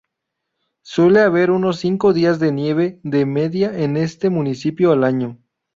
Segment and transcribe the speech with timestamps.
[0.83, 5.37] Suele haber unos cinco días de nieve de media en este municipio al año.